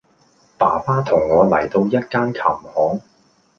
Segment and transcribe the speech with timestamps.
[0.57, 2.99] 爸爸同我嚟到一間琴行